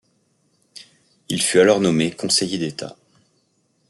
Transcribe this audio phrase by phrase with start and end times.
[1.29, 2.95] Il fut alors nommé conseiller d'État.